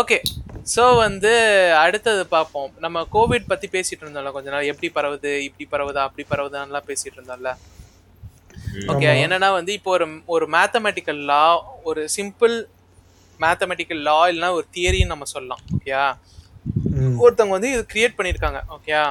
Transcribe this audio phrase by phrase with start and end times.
[0.00, 0.16] Okay
[0.74, 1.30] so வந்து
[1.84, 2.70] அடுத்தது பார்ப்போம்.
[2.84, 4.68] நம்ம கோவிட் பற்றி பேசிட்டு இருந்தோம்ல கொஞ்ச நாள்.
[4.72, 7.50] எப்படி பரவுது இப்படி பரவுதா அப்படி பரவுதான்லாம் பேசிட்டு இருந்தோம்ல.
[8.92, 11.42] ஓகே என்னன்னா வந்து இப்போ ஒரு ஒரு மேத்தமெட்டிக்கல் லா
[11.90, 12.54] ஒரு சிம்பிள்
[13.40, 16.04] மேத்தமெட்டிக்கல் லா இல்லைன்னா ஒரு தியரின்னு நம்ம சொல்லலாம் ஓகேயா
[17.22, 19.04] ஒருத்தவங்க வந்து இது கிரியேட் பண்ணியிருக்காங்க ஓகேயா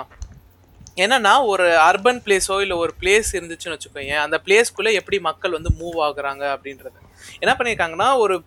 [1.03, 5.97] என்னன்னா ஒரு அர்பன் பிளேஸோ இல்லை ஒரு பிளேஸ் இருந்துச்சுன்னு வச்சுக்கோங்க அந்த பிளேஸ்க்குள்ளே எப்படி மக்கள் வந்து மூவ்
[6.07, 6.97] ஆகுறாங்க அப்படின்றது.
[7.41, 8.37] என்ன பண்ணியிருக்காங்கன்னா ஒரு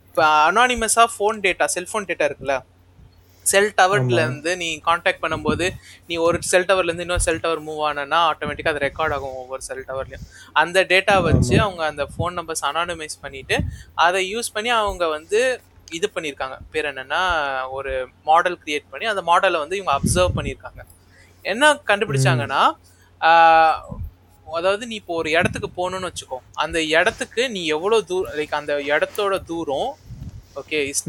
[0.46, 2.56] அனானிமஸாக ஃபோன் டேட்டா செல்ஃபோன் டேட்டா இருக்குல்ல?
[3.46, 5.66] செல் டவர்ல இருந்து நீ காண்டாக்ட் பண்ணும்போது
[6.06, 9.62] நீ ஒரு செல் டவர்ல இருந்து இன்னொரு செல் டவர் மூவ் ஆனா ஆட்டோமேட்டிக்கா அது ரெக்கார்ட் ஆகும் ஒவ்வொரு
[9.62, 13.58] செல் டவர்லயும் அந்த டேட்டா வச்சு அவங்க அந்த ஃபோன் நம்பர்ஸ் அனானமைஸ் பண்ணிட்டு
[13.94, 15.40] அதை யூஸ் பண்ணி அவங்க வந்து
[15.92, 17.22] இது பண்ணியிருக்காங்க பேர் என்னன்னா
[17.70, 17.92] ஒரு
[18.26, 20.82] மாடல் கிரியேட் பண்ணி அந்த மாடலை வந்து இவங்க அப்சர்வ் பண்ணியிருக்காங்க
[21.44, 22.62] என்ன கண்டுபிடிச்சாங்கன்னா
[24.46, 26.38] அதாவது நீ இப்போ ஒரு இடத்துக்கு போகணும்னு வச்சுக்கோ.
[26.54, 29.90] அந்த இடத்துக்கு நீ எவ்வளோ தூரம் லைக் அந்த இடத்தோட தூரம்
[30.56, 31.02] okay is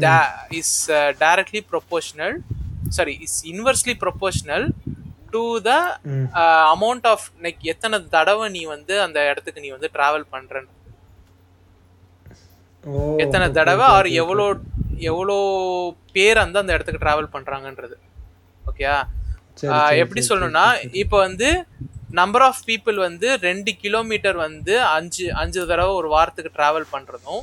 [0.60, 0.74] is
[1.18, 2.36] directly proportional
[2.90, 4.66] sorry is inversely proportional
[5.30, 5.72] to the
[6.72, 10.72] amount of like எத்தனை தடவை நீ வந்து அந்த இடத்துக்கு நீ வந்து டிராவல் பண்றன்னு.
[12.84, 14.44] ஓ எத்தனை தடவை ஆர் எவ்வளோ
[15.10, 15.36] எவ்வளோ
[16.12, 17.32] பேர் வந்து அந்த இடத்துக்கு டிராவல்
[18.64, 19.08] ஆஹ்
[19.82, 20.64] சரி எப்படி சொல்லணும்னா
[21.02, 21.48] இப்போ வந்து
[22.08, 27.42] நம்பர் ஆஃப் பீப்புள் வந்து ரெண்டு கிலோமீட்டர் வந்து அஞ்சு அஞ்சு தடவை ஒரு வாரத்துக்கு டிராவல் பண்றதும்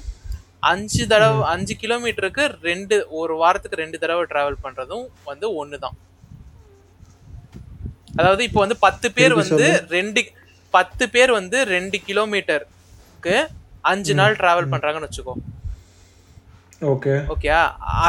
[0.61, 5.97] அஞ்சு தடவை அஞ்சு கிலோமீட்டருக்கு ரெண்டு ஒரு வாரத்துக்கு ரெண்டு தடவை டிராவல் பண்றதும் வந்து ஒன்று தான்
[8.19, 10.21] அதாவது இப்போ வந்து பத்து பேர் வந்து ரெண்டு
[10.73, 13.35] பத்து பேர் வந்து ரெண்டு கிலோமீட்டருக்கு
[13.81, 15.33] அஞ்சு நாள் டிராவல் பண்றாங்கன்னு வச்சுக்கோ.
[16.81, 17.13] ஓகே.
[17.27, 17.49] ஓகே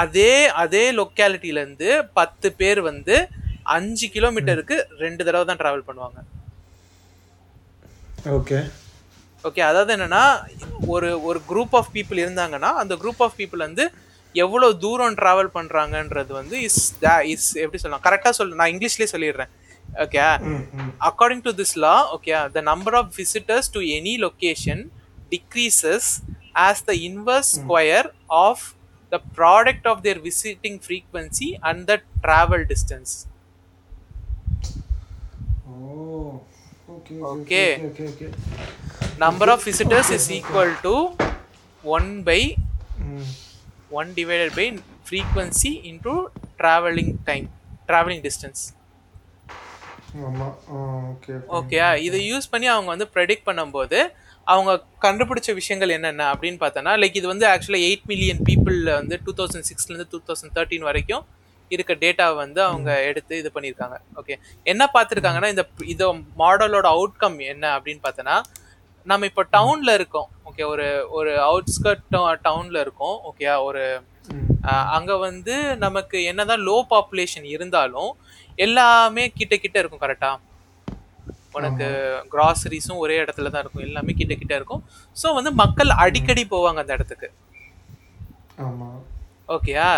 [0.00, 3.28] அதே அதே லொக்காலிட்டில இருந்து பத்து பேர் வந்து
[3.62, 6.18] அஞ்சு கிலோமீட்டருக்கு ரெண்டு தடவை தான் டிராவல் பண்ணுவாங்க.
[8.32, 8.70] ஓகே
[9.44, 10.44] ஓகே அதாவது என்னன்னா
[10.86, 13.90] ஒரு ஒரு குரூப் ஆஃப் பீப்புள் இருந்தாங்கன்னா அந்த குரூப் ஆஃப் பீப்புள் வந்து
[14.34, 19.48] எவ்வளோ தூரம் டிராவல் பண்றாங்கன்றது வந்து இஸ் இஸ் எப்படி சொல்லலாம் கரெக்டாக சொல்ல நான் இங்கிலீஷ்லேயே சொல்லிடுறேன்
[19.98, 24.90] ஓகே ம் ம் according to this law okay the number of visitors to any location
[25.30, 26.22] decreases
[26.54, 28.74] as the inverse square of
[29.10, 32.00] the product of their visiting frequency and the
[37.04, 37.68] okay Okay.
[37.88, 38.28] Okay okay
[39.18, 40.94] number of visitors is equal to
[41.84, 42.40] 1 by
[43.08, 43.28] ம்
[44.02, 44.66] 1 divided by
[45.04, 46.14] frequency into
[46.60, 47.46] traveling time
[47.88, 48.60] traveling distance.
[50.26, 50.48] ஆமா
[51.10, 53.98] okay okay இதை use பண்ணி அவங்க வந்து predict பண்ணும்போது
[54.46, 54.72] அவங்க
[55.04, 59.68] கண்டுபிடிச்ச விஷயங்கள் என்னென்ன அப்படின்னு பார்த்தோன்னா லைக் இது வந்து ஆக்சுவலாக எயிட் மில்லியன் பீப்புளில் வந்து டூ தௌசண்ட்
[59.70, 61.22] சிக்ஸ்லேருந்து டூ தௌசண்ட் தேர்ட்டின் வரைக்கும்
[61.74, 63.96] இருக்க டேட்டாவை வந்து அவங்க எடுத்து இது பண்ணியிருக்காங்க.
[64.20, 64.34] ஓகே
[64.72, 66.06] என்ன பார்த்துருக்காங்கன்னா இந்த இது
[66.42, 68.36] மாடலோட அவுட்கம் என்ன அப்படின்னு பார்த்தோன்னா
[69.06, 70.28] நம்ம இப்போ டவுனில் இருக்கோம்.
[70.48, 70.86] ஓகே ஒரு
[71.18, 72.04] ஒரு அவுட்ஸ்கர்ட்
[72.48, 73.16] டவுனில் இருக்கோம்.
[73.30, 73.84] ஓகே ஒரு
[74.96, 75.54] அங்க வந்து
[75.84, 78.12] நமக்கு என்னதான் லோ பாப்புலேஷன் இருந்தாலும்
[78.66, 80.30] எல்லாமே கிட்ட கிட்ட இருக்கும் கரெக்டா
[81.58, 81.86] உனக்கு
[82.32, 83.84] கிராசரிஸும் ஒரே இடத்துல தான் இருக்கும்.
[83.88, 84.84] எல்லாமே கிட்ட கிட்ட இருக்கும்.
[85.16, 87.28] ஸோ வந்து மக்கள் அடிக்கடி போவாங்க அந்த இடத்துக்கு.
[88.66, 88.88] ஆமா.
[89.48, 89.88] ஓகேயா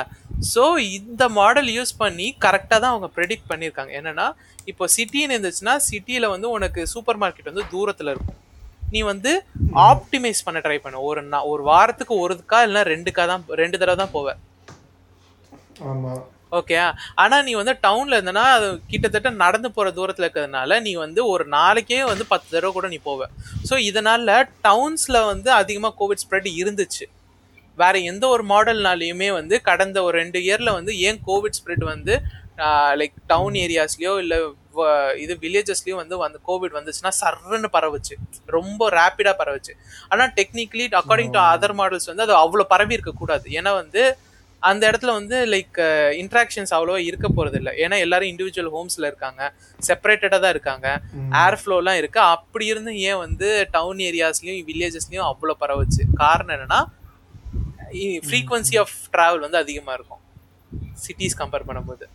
[0.54, 4.26] ஸோ இந்த மாடல் யூஸ் பண்ணி கரெக்டாக தான் அவங்க ப்ரெடிக்ட் பண்ணியிருக்காங்க என்னன்னா
[4.64, 8.38] இப்போ சிட்டின்னு இருந்துச்சுன்னா சிட்டியில் வந்து உனக்கு சூப்பர் மார்க்கெட் வந்து தூரத்தில் இருக்கும்.
[8.90, 9.30] நீ வந்து
[9.74, 11.00] ஆப்டிமைஸ் பண்ண ட்ரை பண்ண.
[11.00, 14.28] ஒரு நா- ஒரு வாரத்துக்கு ஒருக்கா இல்லைன்னா ரெண்டுக்கா தான் ரெண்டு தடவை தான் போவ.
[15.82, 16.12] ஆமா.
[16.52, 21.44] ஓகே ஆனா நீ வந்து டவுன்ல இருந்தனா அது கிட்டத்தட்ட நடந்து போற தூரத்துல இருக்கிறதுனால நீ வந்து ஒரு
[21.46, 23.22] நாளைக்கே வந்து பத்து தடவை கூட நீ போவ.
[23.70, 27.06] ஸோ இதனால டவுன்ஸ்ல வந்து அதிகமா கோவிட் ஸ்ப்ரெட் இருந்துச்சு.
[27.82, 32.14] வேற எந்த ஒரு மாடல்னாலையுமே வந்து கடந்த ஒரு ரெண்டு இயர்ல வந்து ஏன் கோவிட் ஸ்ப்ரெட் வந்து
[33.00, 34.34] லைக் டவுன் ஏரியாஸ்லயோ இல்ல
[35.24, 38.14] இது வில்லேஜஸ்லயும் வந்து வந்து கோவிட் வந்துச்சுன்னா சர்ன்னு பரவுச்சு.
[38.56, 39.72] ரொம்ப ரேப்பிடா பரவுச்சு.
[40.12, 43.46] ஆனா technically according to other models வந்து அது அவ்வளவு பரவி இருக்க கூடாது.
[43.58, 44.02] ஏன்னா வந்து
[44.62, 45.78] அந்த இடத்துல வந்து லைக்
[46.20, 49.42] இன்ட்ராக்ஷன்ஸ் அவ்வளோவா இருக்க போறது இல்லை ஏன்னா எல்லாரும் இண்டிவிஜுவல் ஹோம்ஸ்ல இருக்காங்க.
[49.88, 50.86] செப்பரேட்டடாக தான் இருக்காங்க.
[51.44, 52.20] ஏர் ஃப்ளோலாம் இருக்கு.
[52.36, 56.02] அப்படி இருந்து ஏன் வந்து டவுன் ஏரியாஸ்லயும் வில்லேஜஸ்லயும் அவ்வளோ பரவுச்சு?
[56.22, 56.80] காரணம் என்னன்னா
[58.26, 60.22] ஃப்ரீக்வன்சி ஆஃப் டிராவல் வந்து அதிகமா இருக்கும்.
[61.04, 62.06] சிட்டிஸ் கம்பேர் பண்ணும்போது.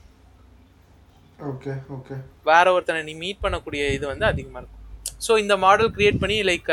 [1.51, 2.15] ஓகே ஓகே
[2.49, 4.83] வேற ஒருத்தனை நீ மீட் பண்ணக்கூடிய இது வந்து அதிகமா இருக்கும்.
[5.25, 6.69] ஸோ இந்த மாடல் கிரியேட் பண்ணி லைக்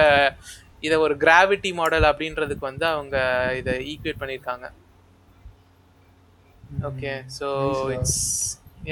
[0.87, 3.17] இதை ஒரு கிராவிட்டி மாடல் அப்படின்றதுக்கு வந்து அவங்க
[3.61, 4.67] இதை ஈக்குவேட் பண்ணியிருக்காங்க.
[6.91, 7.47] Okay so
[7.97, 8.21] it's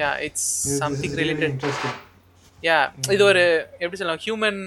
[0.00, 0.50] yeah it's
[0.82, 1.64] something related
[2.69, 2.78] yeah
[3.14, 3.44] இது ஒரு
[3.82, 4.60] எப்படி சொல்லலாம் ஹியூமன்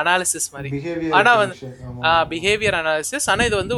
[0.00, 0.70] அனாலிசிஸ் மாதிரி.
[0.74, 1.56] பிஹேவியர் ஆனா வந்து
[2.32, 3.76] பிஹேவியர் அனாலிசிஸ் ஆனா இது வந்து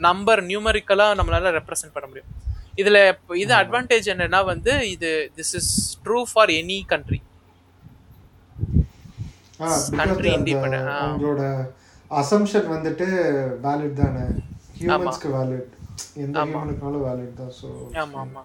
[0.00, 2.30] நம்பர் நியூமரிக்கலா நம்மளால ரெப்ரசென்ட் பண்ண முடியும்.
[2.78, 2.98] இதுல
[3.36, 5.72] இது அட்வான்டேஜ் என்னன்னா வந்து இது this is
[6.04, 7.20] true for any country
[9.60, 9.68] ah.
[11.08, 11.42] உங்களோட
[12.10, 13.06] அசம்ஷன் வந்துட்டு
[13.62, 14.24] வேலிட் தானே?
[14.78, 15.70] ஹியூமன்ஸ்க்கு வேலிட்
[16.16, 17.68] எந்த ஹியூமனுக்குனாலும் வேலிட் தான் ஸோ
[18.02, 18.42] ஆமா ஆமா.